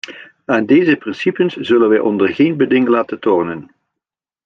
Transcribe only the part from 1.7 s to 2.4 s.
wij onder